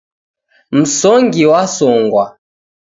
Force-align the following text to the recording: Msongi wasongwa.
Msongi 0.77 1.43
wasongwa. 1.51 2.25